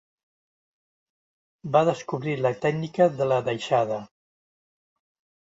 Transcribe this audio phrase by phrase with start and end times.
[1.75, 4.01] Va descobrir la tècnica de la deixada.